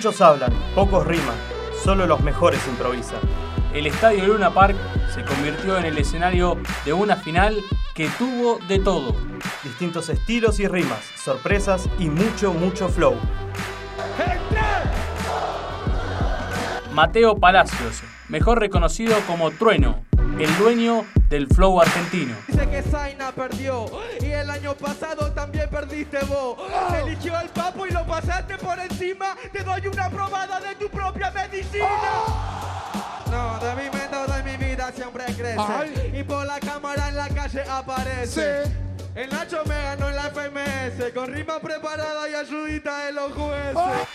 Muchos 0.00 0.22
hablan, 0.22 0.50
pocos 0.74 1.06
riman, 1.06 1.36
solo 1.84 2.06
los 2.06 2.22
mejores 2.22 2.66
improvisan. 2.66 3.18
El 3.74 3.86
Estadio 3.86 4.28
Luna 4.28 4.48
Park 4.48 4.74
se 5.14 5.22
convirtió 5.22 5.76
en 5.76 5.84
el 5.84 5.98
escenario 5.98 6.56
de 6.86 6.94
una 6.94 7.16
final 7.16 7.54
que 7.94 8.08
tuvo 8.16 8.60
de 8.66 8.78
todo. 8.78 9.14
Distintos 9.62 10.08
estilos 10.08 10.58
y 10.58 10.66
rimas, 10.66 11.00
sorpresas 11.22 11.86
y 11.98 12.08
mucho, 12.08 12.54
mucho 12.54 12.88
flow. 12.88 13.14
Mateo 16.94 17.36
Palacios, 17.36 18.02
mejor 18.30 18.58
reconocido 18.58 19.18
como 19.26 19.50
Trueno, 19.50 20.02
el 20.38 20.58
dueño 20.58 21.04
del 21.28 21.46
flow 21.48 21.80
argentino. 21.80 22.34
Dice 22.46 22.68
que 22.68 22.82
Zaina 22.82 23.32
perdió 23.32 23.86
y 24.20 24.26
el 24.26 24.50
año 24.50 24.74
pasado 24.74 25.32
también 25.32 25.68
perdiste 25.70 26.18
vos. 26.26 26.56
Se 26.90 27.00
eligió 27.00 27.36
al 27.36 27.48
papo 27.48 27.86
y 27.86 27.90
lo 27.90 28.06
pasaste 28.06 28.56
por 28.58 28.78
encima. 28.78 29.36
Te 29.52 29.62
doy 29.62 29.86
una 29.86 30.10
probada 30.10 30.60
de 30.60 30.74
tu 30.76 30.88
propia 30.88 31.30
medicina. 31.30 31.88
No, 33.30 33.58
de 33.60 33.74
mi 33.76 33.90
método 33.90 34.26
de 34.34 34.42
mi 34.42 34.56
vida 34.56 34.92
siempre 34.92 35.24
crece. 35.26 36.18
Y 36.18 36.22
por 36.24 36.46
la 36.46 36.58
cámara 36.58 37.08
en 37.08 37.16
la 37.16 37.28
calle 37.28 37.62
aparece. 37.62 38.62
El 39.14 39.28
Nacho 39.28 39.62
me 39.66 39.74
ganó 39.74 40.08
en 40.08 40.16
la 40.16 40.30
FMS 40.30 41.12
con 41.12 41.32
rima 41.32 41.58
preparada 41.58 42.28
y 42.28 42.34
ayudita 42.34 43.06
de 43.06 43.12
los 43.12 43.32
jueces. 43.32 44.08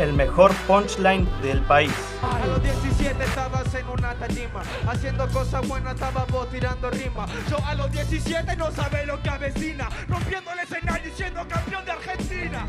El 0.00 0.14
mejor 0.14 0.54
punchline 0.66 1.28
del 1.42 1.60
país. 1.60 1.92
A 2.22 2.46
los 2.46 2.62
17 2.62 3.22
estabas 3.22 3.74
en 3.74 3.86
una 3.86 4.14
tarima 4.14 4.62
Haciendo 4.88 5.28
cosas 5.28 5.68
buenas, 5.68 5.92
estabas 5.92 6.26
vos 6.28 6.48
tirando 6.48 6.88
rima. 6.90 7.26
Yo 7.50 7.58
a 7.66 7.74
los 7.74 7.92
17 7.92 8.56
no 8.56 8.70
sabía 8.70 9.04
lo 9.04 9.22
que 9.22 9.28
avecina 9.28 9.90
Rompiendo 10.08 10.52
el 10.52 10.60
escenario 10.60 11.06
y 11.06 11.14
siendo 11.14 11.46
campeón 11.46 11.84
de 11.84 11.92
Argentina. 11.92 12.66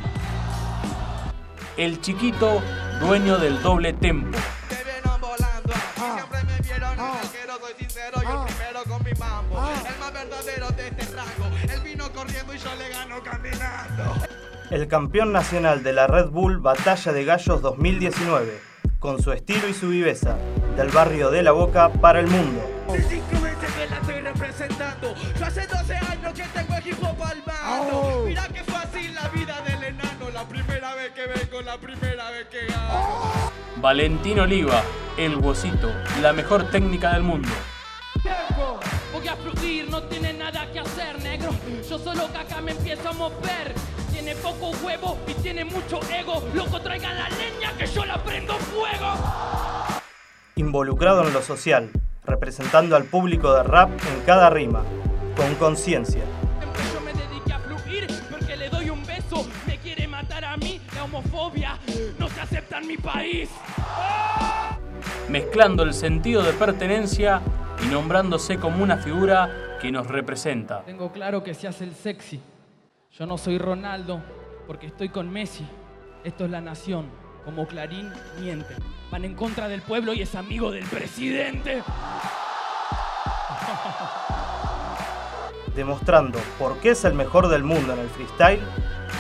El 1.78 2.02
chiquito, 2.02 2.62
dueño 3.00 3.38
del 3.38 3.62
doble 3.62 3.94
tempo. 3.94 4.38
Te 4.68 4.84
vieron 4.84 5.22
volando 5.22 5.73
y 5.95 6.18
siempre 6.18 6.44
me 6.44 6.60
vieron 6.60 6.94
en 6.94 7.00
arquero 7.00 7.60
Soy 7.62 7.73
sincero, 7.80 8.22
yo 8.23 8.45
el 8.45 8.54
primero 8.54 8.84
con 8.90 9.04
mi 9.06 9.14
mambo. 9.14 9.56
El 9.88 10.00
más 10.02 10.12
verdadero 10.12 10.70
de 10.72 10.88
este 10.90 11.16
rango 11.16 11.73
Él 11.73 11.80
vino 11.80 12.12
corriendo 12.12 12.54
y 12.54 12.58
yo 12.58 12.76
le 12.76 12.90
gano 12.90 13.23
caminando 13.23 14.51
El 14.72 14.88
campeón 14.88 15.33
nacional 15.33 15.83
de 15.83 15.91
la 15.91 16.08
Red 16.08 16.30
Bull 16.30 16.59
Batalla 16.59 17.11
de 17.11 17.25
Gallos 17.25 17.61
2019, 17.61 18.58
con 19.00 19.22
su 19.22 19.33
estilo 19.33 19.67
y 19.67 19.73
su 19.73 19.89
viveza, 19.89 20.38
del 20.77 20.88
barrio 20.88 21.30
de 21.30 21.44
La 21.44 21.52
Boca 21.52 21.89
para 21.89 22.22
el 22.22 22.27
mundo. 22.27 22.61
Y 22.97 23.02
cinco 23.02 23.42
veces 23.44 23.69
que 23.69 23.88
la 23.89 23.97
estoy 23.97 24.22
representando 24.22 25.14
Yo 25.38 25.45
hace 25.45 25.67
12 25.67 25.94
años 25.94 26.33
que 26.33 26.44
tengo 26.53 26.73
el 26.75 26.88
hip 26.88 27.03
hop 27.03 27.22
al 27.22 27.44
mando 27.45 28.23
Mira 28.25 28.47
que 28.47 28.64
fácil 28.64 29.14
la 29.14 29.30
vida 29.30 29.61
del 29.61 29.83
enano 29.83 30.30
La 30.33 30.44
primera 30.45 30.95
vez 30.95 31.11
que 31.11 31.25
vengo, 31.27 31.61
la 31.61 31.77
primera 31.77 32.31
vez 32.31 32.47
que 32.47 32.66
gano 32.67 33.52
Valentín 33.77 34.39
Oliva, 34.39 34.83
el 35.17 35.36
huesito, 35.38 35.92
la 36.22 36.33
mejor 36.33 36.69
técnica 36.69 37.14
del 37.14 37.23
mundo. 37.23 37.49
Voy 39.11 39.27
a 39.27 39.36
fluir, 39.36 39.89
no 39.89 40.03
tiene 40.03 40.33
nada 40.33 40.72
que 40.72 40.80
hacer, 40.80 41.19
negro. 41.23 41.49
Yo 41.89 41.97
solo 41.97 42.31
que 42.31 42.38
acá 42.38 42.61
me 42.61 42.72
empiezo 42.72 43.09
a 43.09 43.14
mover. 43.14 43.73
Tiene 44.23 44.39
poco 44.39 44.69
huevo 44.86 45.17
y 45.25 45.33
tiene 45.33 45.66
mucho 45.66 46.00
ego. 46.14 46.47
Loco, 46.53 46.80
traigan 46.80 47.17
la 47.17 47.27
leña 47.30 47.75
que 47.75 47.88
yo 47.88 48.05
la 48.05 48.23
prendo 48.23 48.53
fuego. 48.53 49.16
Involucrado 50.58 51.25
en 51.25 51.33
lo 51.33 51.41
social, 51.41 51.89
representando 52.23 52.95
al 52.95 53.05
público 53.05 53.52
de 53.52 53.64
rap 53.64 53.89
en 53.89 54.23
cada 54.23 54.52
rima, 54.52 54.83
con 55.36 55.55
conciencia. 55.55 56.22
Siempre 56.59 56.83
yo 56.94 57.02
me 57.02 57.14
dediqué 57.14 57.52
a 57.52 57.59
fluir 57.61 58.08
porque 58.30 58.58
le 58.58 58.69
doy 58.69 58.92
un 58.92 59.03
beso. 59.08 59.43
Me 59.65 59.80
quiere 59.80 60.08
matar 60.08 60.45
a 60.45 60.55
mí, 60.55 60.80
la 60.93 61.05
homofobia 61.05 61.80
no 62.20 62.30
se 62.30 62.42
acepta 62.42 62.77
en 62.77 62.87
mi 62.89 62.98
país. 62.98 63.49
Mezclando 65.30 65.81
el 65.81 65.95
sentido 65.95 66.43
de 66.43 66.54
pertenencia 66.54 67.42
y 67.83 67.87
nombrándose 67.87 68.60
como 68.60 68.83
una 68.83 68.98
figura 68.98 69.80
que 69.81 69.92
nos 69.92 70.05
representa. 70.05 70.83
Tengo 70.86 71.11
claro 71.11 71.43
que 71.43 71.55
se 71.55 71.67
hace 71.67 71.86
el 71.86 71.95
sexy. 71.95 72.39
Yo 73.17 73.26
no 73.26 73.38
soy 73.38 73.58
Ronaldo 73.58 74.22
porque 74.67 74.88
estoy 74.88 75.10
con 75.10 75.30
Messi. 75.30 75.66
Esto 76.23 76.45
es 76.45 76.52
la 76.52 76.61
nación. 76.61 77.10
Como 77.44 77.67
Clarín 77.67 78.10
miente. 78.39 78.73
Van 79.11 79.26
en 79.26 79.36
contra 79.36 79.67
del 79.67 79.82
pueblo 79.82 80.14
y 80.14 80.22
es 80.22 80.33
amigo 80.36 80.72
del 80.72 80.86
presidente. 80.86 81.83
demostrando 85.76 86.39
por 86.60 86.77
qué 86.80 86.92
es 86.92 87.04
el 87.05 87.14
mejor 87.14 87.48
del 87.48 87.64
mundo 87.64 87.94
en 87.94 87.99
el 87.99 88.10
freestyle 88.10 88.61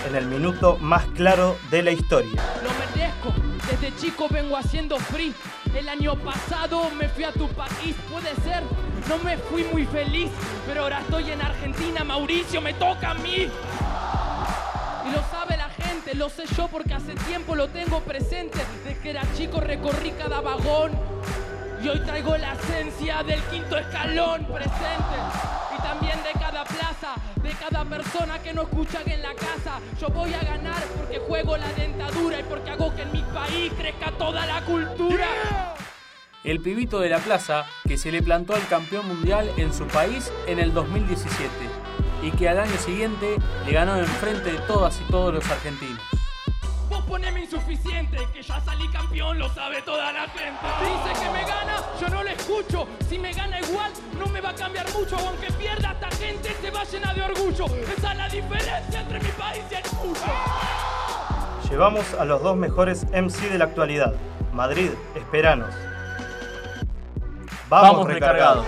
en 0.07 0.15
el 0.15 0.25
minuto 0.25 0.77
más 0.77 1.05
claro 1.07 1.57
de 1.69 1.83
la 1.83 1.91
historia. 1.91 2.41
Lo 2.63 2.69
merezco. 2.73 3.33
Desde 3.69 3.95
chico 3.97 4.27
vengo 4.29 4.57
haciendo 4.57 4.97
free. 4.97 5.33
El 5.75 5.87
año 5.87 6.15
pasado 6.15 6.89
me 6.91 7.07
fui 7.07 7.23
a 7.23 7.31
tu 7.31 7.47
país, 7.49 7.95
puede 8.09 8.35
ser. 8.43 8.61
No 9.07 9.17
me 9.19 9.37
fui 9.37 9.63
muy 9.63 9.85
feliz, 9.85 10.29
pero 10.67 10.83
ahora 10.83 10.99
estoy 10.99 11.31
en 11.31 11.41
Argentina, 11.41 12.03
Mauricio, 12.03 12.61
me 12.61 12.73
toca 12.73 13.11
a 13.11 13.13
mí. 13.15 13.47
Y 15.05 15.11
lo 15.11 15.23
sabe 15.31 15.55
la 15.57 15.69
gente, 15.69 16.13
lo 16.13 16.29
sé 16.29 16.43
yo 16.55 16.67
porque 16.67 16.93
hace 16.93 17.15
tiempo 17.27 17.55
lo 17.55 17.69
tengo 17.69 18.01
presente. 18.01 18.59
Desde 18.83 18.99
que 18.99 19.09
era 19.11 19.23
chico 19.35 19.61
recorrí 19.61 20.11
cada 20.11 20.41
vagón 20.41 20.91
y 21.81 21.87
hoy 21.87 21.99
traigo 22.01 22.35
la 22.37 22.53
esencia 22.53 23.23
del 23.23 23.41
quinto 23.43 23.77
escalón 23.77 24.45
presente. 24.45 25.17
Y 25.77 25.81
también 25.81 26.19
de 26.21 26.39
cada 26.39 26.63
plaza, 26.65 27.15
de 27.41 27.51
cada 27.51 27.85
persona 27.85 28.39
que 28.39 28.53
no 28.53 28.63
escucha 28.63 29.03
que 29.03 29.13
en 29.13 29.21
la 29.21 29.33
casa. 29.33 29.79
Yo 29.99 30.09
voy 30.09 30.33
a 30.33 30.43
ganar 30.43 30.83
porque 30.97 31.17
juego 31.19 31.55
la 31.55 31.67
dentadura 31.67 31.80
país 33.51 33.73
crezca 33.77 34.11
toda 34.11 34.45
la 34.45 34.61
cultura. 34.61 35.27
El 36.43 36.59
pibito 36.59 36.99
de 36.99 37.09
la 37.09 37.19
plaza 37.19 37.65
que 37.87 37.97
se 37.97 38.11
le 38.11 38.23
plantó 38.23 38.55
al 38.55 38.67
campeón 38.67 39.07
mundial 39.07 39.51
en 39.57 39.73
su 39.73 39.85
país 39.87 40.31
en 40.47 40.59
el 40.59 40.73
2017 40.73 41.49
y 42.23 42.31
que 42.31 42.49
al 42.49 42.59
año 42.59 42.77
siguiente 42.77 43.37
le 43.65 43.71
ganó 43.71 43.97
enfrente 43.97 44.51
de 44.51 44.59
todas 44.59 44.99
y 45.01 45.11
todos 45.11 45.33
los 45.33 45.49
argentinos. 45.49 46.01
Vos 46.89 47.03
poneme 47.05 47.41
insuficiente, 47.41 48.17
que 48.33 48.41
ya 48.41 48.59
salí 48.61 48.87
campeón, 48.89 49.39
lo 49.39 49.53
sabe 49.53 49.81
toda 49.83 50.11
la 50.11 50.27
gente. 50.29 50.65
Dice 50.81 51.23
que 51.23 51.31
me 51.31 51.41
gana, 51.41 51.81
yo 51.99 52.09
no 52.09 52.23
le 52.23 52.33
escucho. 52.33 52.87
Si 53.07 53.17
me 53.17 53.33
gana 53.33 53.59
igual, 53.59 53.91
no 54.19 54.27
me 54.27 54.41
va 54.41 54.49
a 54.49 54.55
cambiar 54.55 54.91
mucho. 54.93 55.15
Aunque 55.17 55.51
pierda, 55.53 55.91
esta 55.91 56.09
gente 56.17 56.55
se 56.61 56.71
va 56.71 56.83
llena 56.83 57.13
de 57.13 57.21
orgullo. 57.23 57.65
Esa 57.97 58.11
es 58.11 58.17
la 58.17 58.29
diferencia 58.29 59.01
entre 59.01 59.19
mi 59.19 59.29
país 59.29 59.63
y 59.71 59.75
el 59.75 59.83
tuyo. 59.83 60.70
Llevamos 61.71 62.13
a 62.15 62.25
los 62.25 62.43
dos 62.43 62.57
mejores 62.57 63.05
MC 63.13 63.49
de 63.49 63.57
la 63.57 63.63
actualidad. 63.63 64.13
Madrid, 64.53 64.89
esperanos. 65.15 65.73
Vamos 67.69 68.07
recargados. 68.07 68.65